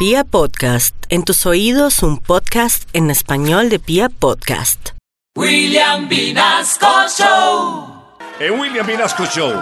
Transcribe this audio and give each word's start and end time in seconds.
Pia 0.00 0.24
Podcast, 0.24 0.94
en 1.10 1.24
tus 1.24 1.44
oídos 1.44 2.02
un 2.02 2.16
podcast 2.16 2.88
en 2.94 3.10
español 3.10 3.68
de 3.68 3.78
Pia 3.78 4.08
Podcast. 4.08 4.90
William 5.36 6.08
Vinasco 6.08 6.86
Show. 7.14 8.00
En 8.40 8.58
William 8.58 8.86
Vinasco 8.86 9.26
Show. 9.26 9.52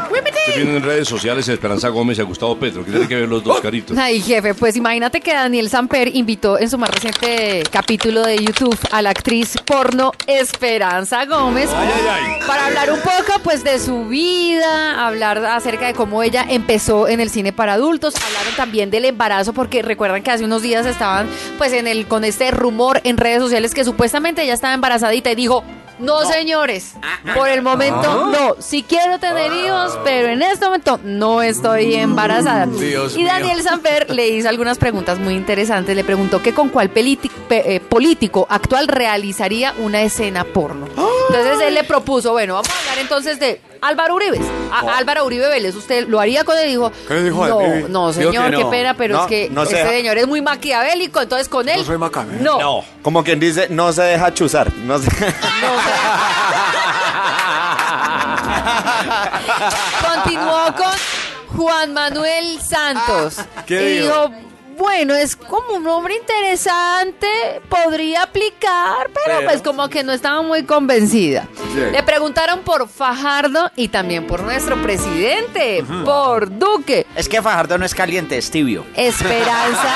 Se 0.47 0.53
vienen 0.55 0.77
en 0.77 0.83
redes 0.85 1.09
sociales 1.09 1.49
a 1.49 1.53
Esperanza 1.55 1.89
Gómez 1.89 2.19
y 2.19 2.21
a 2.21 2.25
Gustavo 2.25 2.57
Petro. 2.57 2.85
que 2.85 2.93
tienen 2.93 3.09
que 3.09 3.17
ver 3.17 3.29
los 3.29 3.43
dos 3.43 3.61
caritos? 3.61 3.99
Ay, 3.99 4.21
jefe, 4.21 4.55
pues 4.55 4.77
imagínate 4.77 5.21
que 5.21 5.35
Daniel 5.35 5.69
Samper 5.69 6.15
invitó 6.15 6.57
en 6.61 6.71
su 6.71 6.79
más 6.79 6.89
reciente 6.91 7.65
capítulo 7.73 8.23
de 8.23 8.39
YouTube 8.39 8.79
a 8.93 9.03
la 9.03 9.11
actriz 9.11 9.57
porno 9.67 10.13
Esperanza 10.29 11.25
Gómez 11.25 11.69
Ay, 11.75 11.89
ay, 11.93 12.07
ay. 12.09 12.47
para 12.47 12.67
hablar 12.67 12.93
un 12.93 13.01
poco 13.01 13.18
pues 13.49 13.65
de 13.65 13.79
su 13.79 14.05
vida, 14.05 15.07
hablar 15.07 15.39
acerca 15.39 15.87
de 15.87 15.95
cómo 15.95 16.23
ella 16.23 16.45
empezó 16.47 17.09
en 17.09 17.19
el 17.19 17.31
cine 17.31 17.51
para 17.51 17.73
adultos, 17.73 18.13
hablaron 18.17 18.55
también 18.57 18.91
del 18.91 19.07
embarazo 19.07 19.55
porque 19.55 19.81
recuerdan 19.81 20.23
que 20.23 20.31
hace 20.31 20.45
unos 20.45 20.61
días 20.61 20.85
estaban 20.85 21.27
pues 21.57 21.73
en 21.73 21.87
el 21.87 22.07
con 22.07 22.25
este 22.25 22.51
rumor 22.51 23.01
en 23.05 23.17
redes 23.17 23.41
sociales 23.41 23.73
que 23.73 23.87
supuestamente 23.87 24.43
ella 24.43 24.53
estaba 24.53 24.75
embarazadita 24.75 25.33
y 25.33 25.35
dijo 25.35 25.65
no, 25.99 26.25
señores, 26.25 26.95
por 27.35 27.49
el 27.49 27.63
momento 27.63 28.27
no. 28.27 28.57
Si 28.61 28.83
quiero 28.83 29.19
tener 29.19 29.53
hijos, 29.53 29.99
pero 30.05 30.29
en 30.29 30.43
este 30.43 30.65
momento 30.65 31.01
no 31.03 31.43
estoy 31.43 31.95
embarazada. 31.95 32.69
y 33.17 33.25
Daniel 33.25 33.63
Samper 33.63 34.11
le 34.11 34.29
hizo 34.29 34.49
algunas 34.49 34.79
preguntas 34.79 35.19
muy 35.19 35.35
interesantes. 35.35 35.95
Le 35.95 36.05
preguntó 36.05 36.43
que 36.43 36.55
con 36.55 36.69
cuál 36.69 36.91
eh, 36.95 37.81
político 37.81 38.47
actual 38.49 38.89
realizaría 38.89 39.75
una 39.79 40.03
escena 40.03 40.45
porno. 40.45 40.87
Entonces 40.87 41.61
él 41.67 41.75
le 41.75 41.85
propuso, 41.85 42.33
bueno, 42.33 42.55
vamos 42.55 42.71
a 42.71 42.79
hablar 42.81 42.99
entonces 42.99 43.39
de 43.39 43.61
Álvaro 43.81 44.15
Uribe. 44.17 44.41
A- 44.73 44.97
Álvaro 44.99 45.25
Uribe 45.25 45.49
Vélez, 45.49 45.75
¿usted 45.75 46.09
lo 46.09 46.21
haría 46.21 46.45
con 46.45 46.57
él? 46.59 46.69
Dijo, 46.69 46.93
¿Qué 47.07 47.15
dijo 47.23 47.47
no, 47.47 47.61
él? 47.61 47.87
no, 47.91 48.13
señor, 48.13 48.51
que 48.51 48.57
qué 48.57 48.65
pena, 48.67 48.95
pero 48.95 49.17
No, 49.17 49.23
es 49.23 49.29
que 49.29 49.49
no 49.51 49.63
este 49.63 49.77
sé. 49.83 49.89
señor 49.89 50.19
es 50.19 50.27
muy 50.27 50.43
maquiavélico, 50.43 51.21
entonces 51.21 51.49
con 51.49 51.69
él. 51.69 51.79
No 51.79 51.85
soy 51.85 51.99
maquiavélico. 51.99 52.45
No, 52.45 52.59
No. 52.59 52.85
Como 53.03 53.25
quien 53.25 53.41
dice, 53.41 53.69
no 53.71 53.93
se 53.93 54.03
deja 54.03 54.35
chuzar. 54.35 54.73
No 54.75 54.99
se... 54.99 55.07
No. 55.11 55.17
Continuó 60.15 60.75
con 60.77 61.57
Juan 61.57 61.93
Manuel 61.93 62.61
Santos. 62.61 63.37
¿Qué 63.67 63.83
y 63.83 63.99
dijo? 64.03 64.31
Bueno, 64.79 65.15
es 65.15 65.37
como 65.37 65.75
un 65.75 65.87
hombre 65.89 66.15
interesante, 66.15 67.29
podría 67.69 68.23
aplicar, 68.23 69.11
pero, 69.25 69.45
pues 69.45 69.61
como 69.61 69.89
que 69.89 70.05
no 70.05 70.13
estaba 70.13 70.41
muy 70.43 70.65
convencida. 70.65 71.49
Le 71.93 72.03
preguntaron 72.03 72.61
por 72.61 72.89
Fajardo 72.89 73.71
y 73.77 73.89
también 73.89 74.27
por 74.27 74.43
nuestro 74.43 74.81
presidente, 74.83 75.85
por 76.05 76.57
Duque. 76.59 77.07
Es 77.17 77.29
que 77.29 77.43
Fajardo 77.43 77.77
no 77.77 77.85
es 77.85 77.95
caliente, 77.95 78.39
es 78.39 78.51
tibio. 78.51 78.87
Esperanza. 78.95 79.95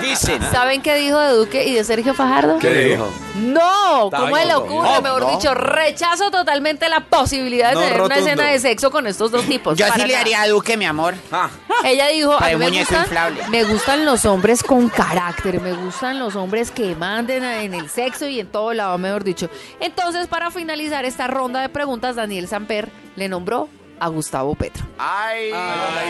Dicen. 0.00 0.42
¿Saben 0.50 0.82
qué 0.82 0.94
dijo 0.96 1.18
de 1.18 1.32
Duque 1.32 1.64
y 1.66 1.74
de 1.74 1.84
Sergio 1.84 2.14
Fajardo? 2.14 2.58
¿Qué 2.58 2.72
dijo? 2.72 3.08
No, 3.36 4.10
¿cómo 4.10 4.36
le 4.36 4.54
ocurre? 4.54 4.88
No, 4.88 5.02
Mejor 5.02 5.22
no. 5.22 5.30
dicho, 5.36 5.54
rechazo 5.54 6.30
totalmente 6.30 6.88
la 6.88 7.00
posibilidad 7.00 7.70
de 7.70 7.74
No, 7.76 7.80
tener 7.82 8.00
una 8.02 8.16
escena 8.16 8.44
de 8.46 8.58
sexo 8.58 8.90
con 8.90 9.06
estos 9.06 9.30
dos 9.30 9.44
tipos. 9.44 9.76
Yo 9.76 9.86
Para 9.86 10.02
sí 10.02 10.06
le 10.08 10.14
nada. 10.14 10.20
haría 10.20 10.42
a 10.42 10.48
Duque, 10.48 10.76
mi 10.76 10.84
amor. 10.86 11.14
Ella 11.84 12.08
dijo, 12.08 12.32
a 12.32 12.48
mí 12.48 12.56
me 12.56 12.70
gustan, 12.70 13.02
inflable. 13.02 13.42
me 13.50 13.64
gustan 13.64 14.04
los 14.04 14.24
hombres 14.24 14.62
con 14.62 14.88
carácter, 14.88 15.60
me 15.60 15.72
gustan 15.74 16.18
los 16.18 16.34
hombres 16.36 16.70
que 16.70 16.94
manden 16.96 17.44
en 17.44 17.74
el 17.74 17.88
sexo 17.90 18.26
y 18.26 18.40
en 18.40 18.46
todo 18.46 18.72
lado, 18.72 18.96
mejor 18.98 19.22
dicho. 19.24 19.48
Entonces, 19.80 20.26
para 20.26 20.50
finalizar 20.50 21.04
esta 21.04 21.26
ronda 21.26 21.60
de 21.60 21.68
preguntas, 21.68 22.16
Daniel 22.16 22.48
Samper 22.48 22.90
le 23.16 23.28
nombró 23.28 23.68
a 24.00 24.08
Gustavo 24.08 24.54
Petro. 24.54 24.84
Ay. 24.98 25.52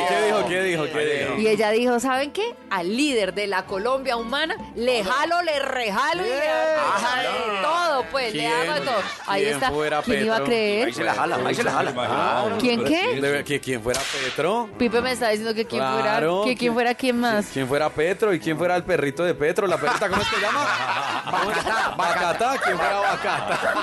¿Qué 0.09 0.27
dijo? 0.27 0.47
¿Qué 0.49 0.63
dijo? 0.63 0.85
¿Qué 0.85 1.05
dijo? 1.19 1.37
Y 1.39 1.49
ella 1.49 1.71
dijo, 1.71 2.01
¿saben 2.01 2.33
qué? 2.33 2.55
Al 2.71 2.97
líder 2.97 3.35
de 3.35 3.47
la 3.47 3.65
Colombia 3.67 4.17
humana, 4.17 4.57
le 4.75 5.05
jalo, 5.05 5.43
le 5.43 5.59
rejalo 5.61 6.25
y 6.25 6.29
le 6.29 6.49
hago 6.49 7.53
de 7.53 7.63
todo, 7.63 8.05
pues, 8.11 8.35
le 8.35 8.47
hago 8.49 8.75
de 8.75 8.81
todo. 8.81 8.97
Ahí 9.27 9.43
quién 9.43 9.55
está. 9.55 9.71
fuera 9.71 10.03
¿Quién 10.03 10.25
iba 10.25 10.35
a 10.35 10.39
Petro? 10.39 10.47
creer? 10.53 10.87
Ahí 10.87 10.93
se 10.93 11.05
la 11.05 11.15
jala, 11.15 11.39
ahí 11.45 11.55
se 11.55 11.63
la 11.65 11.73
jala. 11.73 12.57
¿Quién 12.59 12.85
qué? 12.85 13.43
Que 13.45 13.61
¿Quién 13.61 13.83
fuera 13.83 14.01
Petro? 14.01 14.69
Pipe 14.79 15.01
me 15.01 15.13
está 15.13 15.29
diciendo 15.29 15.55
que 15.55 15.65
quién 15.67 15.81
Claro, 15.81 15.97
fuera, 16.01 16.17
que 16.21 16.45
quién 16.45 16.57
¿quién- 16.59 16.75
fuera 16.75 16.95
quién 16.95 17.21
más. 17.21 17.47
¿Quién 17.53 17.69
fuera 17.69 17.89
Petro 17.91 18.33
y 18.35 18.41
quién 18.41 18.57
fuera 18.59 18.77
el 18.77 18.85
perrito 18.85 19.25
de 19.25 19.35
Petro? 19.35 19.67
¿La 19.67 19.77
perrita 19.79 20.09
cómo 20.09 20.21
es 20.23 20.29
que 20.29 20.37
se 20.37 20.43
llama? 20.43 20.65
Bacata. 21.27 21.95
Bacata. 21.97 22.59
¿Quién 22.65 22.77
fuera 22.77 23.01
Bacata? 23.01 23.75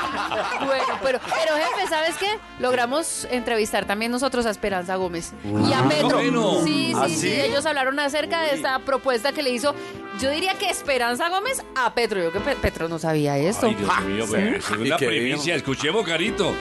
Bueno, 0.66 1.00
pero, 1.04 1.20
pero 1.20 1.56
jefe, 1.56 1.88
¿sabes 1.88 2.16
qué? 2.18 2.38
Logramos 2.60 3.26
entrevistar 3.32 3.86
también 3.94 4.12
nosotros 4.12 4.48
a 4.48 4.50
Esperanza 4.50 4.96
Gómez 4.96 5.34
y 5.46 5.72
a 5.72 5.88
Petro. 5.88 6.18
bueno. 6.18 6.64
Sí, 6.64 6.88
sí, 6.88 6.94
¿Ah, 6.96 7.06
sí, 7.08 7.16
sí? 7.16 7.32
Ellos 7.32 7.64
hablaron 7.68 8.00
acerca 8.00 8.42
de 8.42 8.56
esta 8.56 8.80
propuesta 8.80 9.34
que 9.34 9.44
le 9.44 9.52
hizo. 9.52 9.76
Yo 10.20 10.32
diría 10.32 10.56
que 10.56 10.68
Esperanza 10.68 11.30
Gómez 11.30 11.64
a 11.76 11.94
Petro. 11.94 12.20
Yo 12.20 12.32
que 12.32 12.40
Pe- 12.40 12.56
Petro 12.56 12.90
no 12.90 12.98
sabía 12.98 13.38
esto. 13.38 13.68
Ay, 13.68 13.76
Dios 13.76 13.92
mío, 14.08 14.26
pero 14.32 14.58
eso 14.58 14.74
es 14.74 14.80
¿Y 14.80 14.84
una 14.88 14.98
primicia. 14.98 15.54
Escuchemos, 15.54 16.08
carito. 16.08 16.56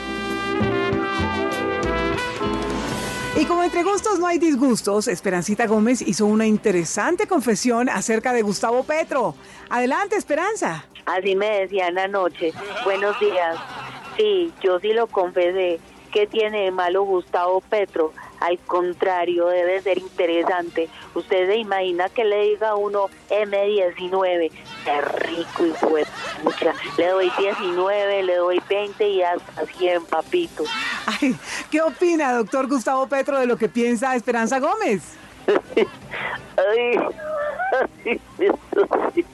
Y 3.35 3.45
como 3.45 3.63
entre 3.63 3.81
gustos 3.81 4.19
no 4.19 4.27
hay 4.27 4.37
disgustos, 4.37 5.07
Esperancita 5.07 5.65
Gómez 5.65 6.03
hizo 6.03 6.27
una 6.27 6.45
interesante 6.45 7.25
confesión 7.25 7.89
acerca 7.89 8.31
de 8.31 8.43
Gustavo 8.43 8.83
Petro. 8.83 9.33
Adelante, 9.71 10.17
Esperanza. 10.17 10.85
Así 11.07 11.35
me 11.35 11.61
decían 11.61 11.97
anoche. 11.97 12.53
Buenos 12.85 13.19
días. 13.19 13.57
Sí, 14.17 14.53
yo 14.63 14.79
sí 14.79 14.93
lo 14.93 15.07
confesé. 15.07 15.79
¿Qué 16.13 16.27
tiene 16.27 16.65
de 16.65 16.71
malo 16.71 17.03
Gustavo 17.03 17.59
Petro? 17.61 18.13
Al 18.39 18.59
contrario, 18.59 19.47
debe 19.47 19.81
ser 19.81 19.97
interesante. 19.97 20.87
Usted 21.15 21.47
se 21.47 21.57
imagina 21.57 22.07
que 22.09 22.23
le 22.23 22.49
diga 22.49 22.69
a 22.69 22.75
uno 22.75 23.07
M19. 23.31 24.51
Qué 24.85 25.01
rico 25.01 25.65
y 25.65 25.71
fue 25.71 26.03
pucha. 26.43 26.73
Le 26.97 27.07
doy 27.07 27.31
19, 27.39 28.23
le 28.23 28.35
doy 28.35 28.61
20 28.69 29.09
y 29.09 29.23
hasta 29.23 29.65
100, 29.65 30.05
papito. 30.05 30.63
Ay, 31.07 31.35
¿Qué 31.71 31.81
opina, 31.81 32.31
doctor 32.33 32.67
Gustavo 32.67 33.07
Petro, 33.07 33.39
de 33.39 33.47
lo 33.47 33.57
que 33.57 33.67
piensa 33.67 34.15
Esperanza 34.15 34.59
Gómez? 34.59 35.15
Ay. 36.57 36.99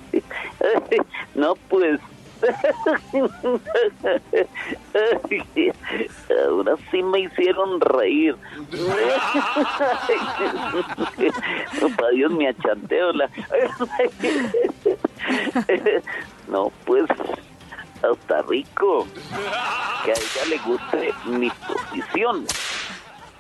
Ay, 0.62 1.02
No, 1.36 1.56
pues. 1.68 2.00
Ahora 6.48 6.76
sí 6.92 7.02
me 7.04 7.20
hicieron 7.22 7.80
reír. 7.82 8.36
Para 11.98 12.10
Dios 12.12 12.32
me 12.32 12.48
achanteo 12.48 13.12
la. 13.14 13.28
No, 16.48 16.72
pues. 16.86 17.06
Hasta 18.02 18.42
rico. 18.44 19.06
Que 20.06 20.12
a 20.12 20.16
ella 20.16 20.46
le 20.50 20.58
guste 20.60 21.14
mi 21.26 21.50
posición 21.50 22.46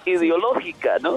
ideológica, 0.05 0.97
¿no? 1.01 1.15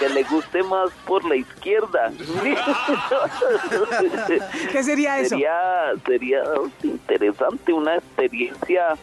Que 0.00 0.08
le 0.08 0.24
guste 0.24 0.62
más 0.62 0.90
por 1.06 1.24
la 1.26 1.36
izquierda. 1.36 2.10
¿Qué 4.72 4.82
sería 4.82 5.18
eso? 5.18 5.36
Sería, 5.36 5.92
sería 6.06 6.42
interesante 6.82 7.70
una 7.72 7.96
experiencia 7.96 8.96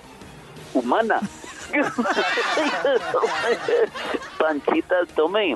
humana. 0.73 1.21
Panchita, 4.39 4.95
tome, 5.15 5.55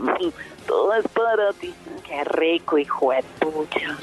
todo 0.68 0.94
es 0.94 1.07
para 1.07 1.52
ti. 1.53 1.73
Qué 2.06 2.23
rico, 2.25 2.78
hijo 2.78 3.12
de 3.12 3.23
pucha. 3.40 3.79